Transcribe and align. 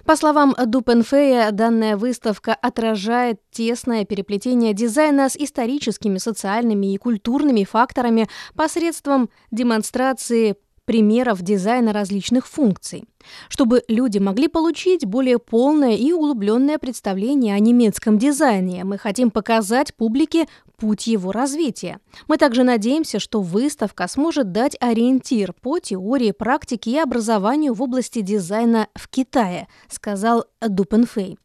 По 0.04 0.14
словам 0.14 0.54
Дупенфея, 0.66 1.50
данная 1.50 1.96
выставка 1.96 2.54
отражает 2.54 3.40
тесное 3.50 4.04
переплетение 4.04 4.72
дизайна 4.72 5.28
с 5.28 5.36
историческими, 5.36 6.18
социальными 6.18 6.92
и 6.92 6.96
культурными 6.96 7.64
факторами 7.64 8.28
посредством 8.54 9.30
демонстрации 9.50 10.54
примеров 10.86 11.42
дизайна 11.42 11.92
различных 11.92 12.46
функций, 12.46 13.04
чтобы 13.48 13.82
люди 13.88 14.18
могли 14.18 14.48
получить 14.48 15.04
более 15.04 15.38
полное 15.38 15.94
и 15.94 16.12
углубленное 16.12 16.78
представление 16.78 17.54
о 17.54 17.58
немецком 17.58 18.18
дизайне. 18.18 18.84
Мы 18.84 18.96
хотим 18.96 19.30
показать 19.30 19.94
публике 19.94 20.46
путь 20.78 21.06
его 21.06 21.32
развития. 21.32 21.98
Мы 22.28 22.38
также 22.38 22.62
надеемся, 22.62 23.18
что 23.18 23.40
выставка 23.42 24.08
сможет 24.08 24.52
дать 24.52 24.76
ориентир 24.80 25.52
по 25.52 25.78
теории, 25.78 26.30
практике 26.30 26.92
и 26.92 26.98
образованию 26.98 27.74
в 27.74 27.82
области 27.82 28.20
дизайна 28.20 28.88
в 28.94 29.08
Китае, 29.08 29.68
сказал 29.88 30.46
Дупенфей. 30.60 31.38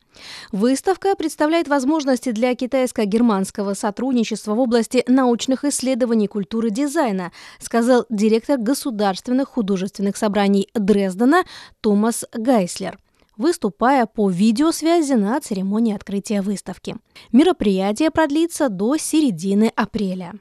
Выставка 0.52 1.16
представляет 1.16 1.68
возможности 1.68 2.32
для 2.32 2.54
китайско-германского 2.56 3.74
сотрудничества 3.74 4.54
в 4.54 4.60
области 4.60 5.04
научных 5.08 5.66
исследований 5.66 6.28
культуры 6.28 6.70
дизайна, 6.70 7.32
сказал 7.60 8.06
директор 8.10 8.58
государственных 8.58 9.50
художественных 9.50 10.18
собраний 10.18 10.70
Дрездена 10.74 11.44
Томас 11.82 12.26
Гайслер 12.34 12.98
выступая 13.38 14.06
по 14.06 14.30
видеосвязи 14.30 15.14
на 15.14 15.40
церемонии 15.42 15.96
открытия 15.96 16.42
выставки. 16.42 16.98
Мероприятие 17.32 18.12
продлится 18.12 18.70
до 18.70 18.98
середины 18.98 19.72
апреля. 19.76 20.34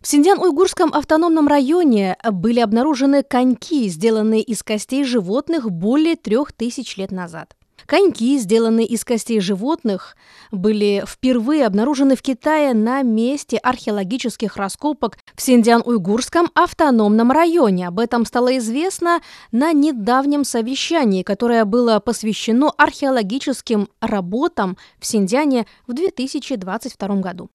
В 0.00 0.06
Синьцзян-Уйгурском 0.06 0.94
автономном 0.94 1.46
районе 1.46 2.16
были 2.32 2.60
обнаружены 2.60 3.22
коньки, 3.22 3.86
сделанные 3.90 4.40
из 4.40 4.62
костей 4.62 5.04
животных 5.04 5.70
более 5.70 6.16
трех 6.16 6.52
тысяч 6.52 6.96
лет 6.96 7.10
назад. 7.10 7.54
Коньки, 7.84 8.38
сделанные 8.38 8.86
из 8.86 9.04
костей 9.04 9.40
животных, 9.40 10.16
были 10.50 11.04
впервые 11.06 11.66
обнаружены 11.66 12.16
в 12.16 12.22
Китае 12.22 12.72
на 12.72 13.02
месте 13.02 13.58
археологических 13.58 14.56
раскопок 14.56 15.18
в 15.34 15.42
Синьцзян-Уйгурском 15.42 16.48
автономном 16.54 17.30
районе. 17.30 17.88
Об 17.88 18.00
этом 18.00 18.24
стало 18.24 18.56
известно 18.56 19.20
на 19.52 19.74
недавнем 19.74 20.44
совещании, 20.44 21.22
которое 21.22 21.66
было 21.66 22.00
посвящено 22.00 22.70
археологическим 22.78 23.88
работам 24.00 24.78
в 24.98 25.04
Синьцзяне 25.04 25.66
в 25.86 25.92
2022 25.92 27.16
году. 27.16 27.50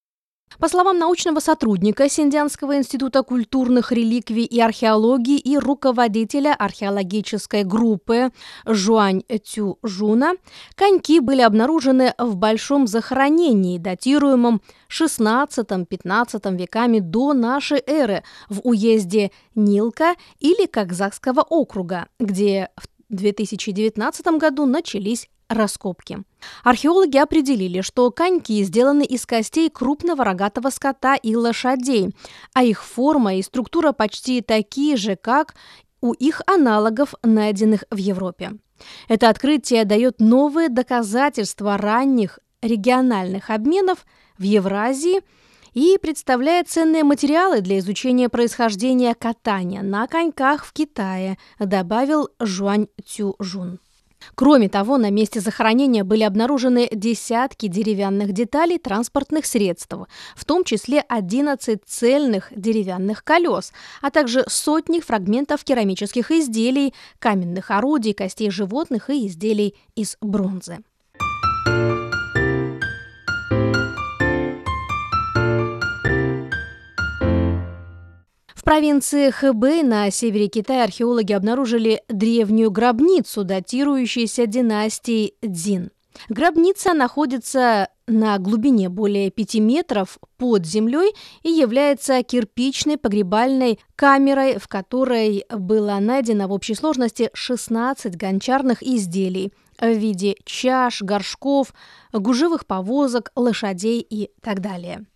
По 0.58 0.68
словам 0.68 0.98
научного 0.98 1.40
сотрудника 1.40 2.08
Синдианского 2.08 2.78
института 2.78 3.22
культурных 3.22 3.92
реликвий 3.92 4.44
и 4.44 4.58
археологии 4.58 5.38
и 5.38 5.58
руководителя 5.58 6.54
археологической 6.54 7.62
группы 7.62 8.30
Жуань 8.64 9.22
Цю 9.44 9.78
Жуна, 9.82 10.32
коньки 10.74 11.20
были 11.20 11.42
обнаружены 11.42 12.14
в 12.16 12.36
большом 12.36 12.86
захоронении, 12.86 13.78
датируемом 13.78 14.62
XVI-XV 14.88 16.56
веками 16.56 17.00
до 17.00 17.34
нашей 17.34 17.82
эры 17.86 18.22
в 18.48 18.60
уезде 18.64 19.32
Нилка 19.54 20.14
или 20.38 20.66
Казахского 20.66 21.42
округа, 21.42 22.08
где 22.18 22.70
в 22.76 22.86
2019 23.14 24.26
году 24.38 24.64
начались 24.64 25.28
раскопки. 25.48 26.18
Археологи 26.64 27.16
определили, 27.16 27.80
что 27.80 28.10
коньки 28.10 28.62
сделаны 28.62 29.04
из 29.04 29.26
костей 29.26 29.70
крупного 29.70 30.24
рогатого 30.24 30.70
скота 30.70 31.16
и 31.16 31.34
лошадей, 31.36 32.14
а 32.54 32.64
их 32.64 32.84
форма 32.84 33.36
и 33.36 33.42
структура 33.42 33.92
почти 33.92 34.40
такие 34.40 34.96
же, 34.96 35.16
как 35.16 35.54
у 36.00 36.12
их 36.12 36.42
аналогов, 36.46 37.14
найденных 37.22 37.84
в 37.90 37.96
Европе. 37.96 38.52
Это 39.08 39.28
открытие 39.28 39.84
дает 39.84 40.20
новые 40.20 40.68
доказательства 40.68 41.76
ранних 41.76 42.38
региональных 42.62 43.50
обменов 43.50 44.06
в 44.38 44.42
Евразии 44.42 45.22
и 45.72 45.98
представляет 46.00 46.68
ценные 46.68 47.04
материалы 47.04 47.60
для 47.60 47.78
изучения 47.78 48.28
происхождения 48.28 49.14
катания 49.14 49.82
на 49.82 50.06
коньках 50.06 50.64
в 50.64 50.72
Китае, 50.72 51.38
добавил 51.58 52.28
Жуань 52.40 52.88
Цюжун. 53.04 53.78
Кроме 54.34 54.68
того, 54.68 54.98
на 54.98 55.10
месте 55.10 55.40
захоронения 55.40 56.04
были 56.04 56.22
обнаружены 56.22 56.88
десятки 56.92 57.68
деревянных 57.68 58.32
деталей 58.32 58.78
транспортных 58.78 59.46
средств, 59.46 59.94
в 60.34 60.44
том 60.44 60.64
числе 60.64 61.00
11 61.00 61.80
цельных 61.86 62.52
деревянных 62.54 63.24
колес, 63.24 63.72
а 64.02 64.10
также 64.10 64.44
сотни 64.48 65.00
фрагментов 65.00 65.64
керамических 65.64 66.30
изделий, 66.30 66.94
каменных 67.18 67.70
орудий, 67.70 68.14
костей 68.14 68.50
животных 68.50 69.10
и 69.10 69.26
изделий 69.26 69.74
из 69.94 70.16
бронзы. 70.20 70.78
Провинции 78.66 79.30
Хэбэй 79.30 79.84
на 79.84 80.10
севере 80.10 80.48
Китая 80.48 80.82
археологи 80.82 81.32
обнаружили 81.32 82.02
древнюю 82.08 82.72
гробницу, 82.72 83.44
датирующуюся 83.44 84.46
династией 84.46 85.34
Дзин. 85.40 85.92
Гробница 86.28 86.92
находится 86.92 87.88
на 88.08 88.36
глубине 88.38 88.88
более 88.88 89.30
5 89.30 89.54
метров 89.60 90.18
под 90.36 90.66
землей 90.66 91.14
и 91.44 91.50
является 91.50 92.24
кирпичной 92.24 92.98
погребальной 92.98 93.78
камерой, 93.94 94.58
в 94.58 94.66
которой 94.66 95.44
было 95.48 95.98
найдено 96.00 96.48
в 96.48 96.52
общей 96.52 96.74
сложности 96.74 97.30
16 97.34 98.16
гончарных 98.16 98.82
изделий 98.82 99.52
в 99.78 99.92
виде 99.92 100.34
чаш, 100.44 101.02
горшков, 101.02 101.72
гужевых 102.12 102.66
повозок, 102.66 103.30
лошадей 103.36 104.00
и 104.00 104.30
так 104.42 104.60
далее. 104.60 105.06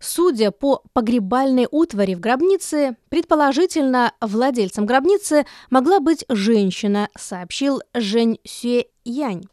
Судя 0.00 0.50
по 0.50 0.82
погребальной 0.92 1.66
утвари 1.70 2.14
в 2.14 2.20
гробнице, 2.20 2.96
предположительно, 3.08 4.12
владельцем 4.20 4.86
гробницы 4.86 5.46
могла 5.70 6.00
быть 6.00 6.24
женщина, 6.28 7.08
сообщил 7.16 7.80
Жень 7.94 8.38
Сюэ 8.44 8.84
Янь 9.04 9.44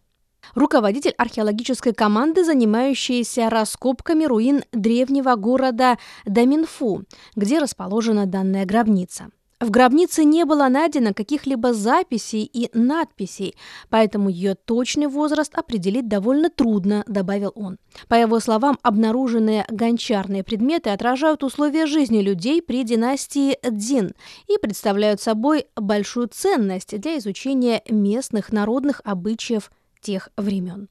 руководитель 0.55 1.13
археологической 1.17 1.93
команды, 1.93 2.43
занимающейся 2.43 3.49
раскопками 3.49 4.25
руин 4.25 4.63
древнего 4.71 5.35
города 5.35 5.97
Даминфу, 6.25 7.03
где 7.35 7.59
расположена 7.59 8.25
данная 8.25 8.65
гробница. 8.65 9.29
В 9.61 9.69
гробнице 9.69 10.23
не 10.23 10.43
было 10.43 10.69
найдено 10.69 11.13
каких-либо 11.13 11.71
записей 11.71 12.49
и 12.51 12.71
надписей, 12.73 13.55
поэтому 13.89 14.27
ее 14.27 14.55
точный 14.55 15.05
возраст 15.05 15.55
определить 15.55 16.07
довольно 16.07 16.49
трудно, 16.49 17.03
добавил 17.07 17.51
он. 17.53 17.77
По 18.07 18.15
его 18.15 18.39
словам, 18.39 18.79
обнаруженные 18.81 19.67
гончарные 19.69 20.43
предметы 20.43 20.89
отражают 20.89 21.43
условия 21.43 21.85
жизни 21.85 22.21
людей 22.21 22.59
при 22.63 22.83
династии 22.83 23.59
Дзин 23.63 24.15
и 24.47 24.57
представляют 24.57 25.21
собой 25.21 25.67
большую 25.75 26.29
ценность 26.29 26.99
для 26.99 27.19
изучения 27.19 27.83
местных 27.87 28.51
народных 28.51 29.01
обычаев 29.03 29.71
тех 30.01 30.29
времен. 30.37 30.89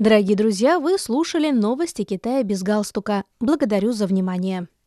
Дорогие 0.00 0.34
друзья, 0.34 0.80
вы 0.80 0.98
слушали 0.98 1.50
новости 1.50 2.04
Китая 2.04 2.42
без 2.42 2.62
галстука. 2.62 3.24
Благодарю 3.38 3.92
за 3.92 4.06
внимание. 4.06 4.66